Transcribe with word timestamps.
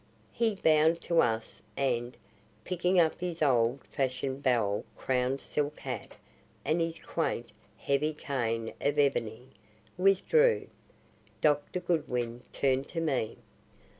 He 0.33 0.55
bowed 0.55 0.99
to 1.01 1.21
us 1.21 1.61
and, 1.77 2.17
picking 2.63 2.99
up 2.99 3.21
his 3.21 3.43
old 3.43 3.83
fashioned 3.85 4.41
bell 4.41 4.83
crowned 4.97 5.39
silk 5.39 5.79
hat 5.81 6.17
and 6.65 6.81
his 6.81 6.97
quaint, 6.97 7.51
heavy 7.77 8.15
cane 8.15 8.71
of 8.81 8.97
ebony, 8.97 9.49
withdrew. 9.99 10.69
Dr. 11.39 11.79
Goodwin 11.81 12.41
turned 12.51 12.87
to 12.87 12.99
me. 12.99 13.37